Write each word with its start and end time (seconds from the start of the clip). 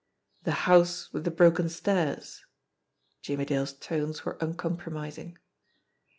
"The 0.45 0.53
house 0.65 1.13
with 1.13 1.25
the 1.25 1.29
broken 1.29 1.69
stairs." 1.69 2.43
Jimmie 3.21 3.45
Dale's 3.45 3.73
tones 3.73 4.25
were 4.25 4.35
uncompromising. 4.41 5.37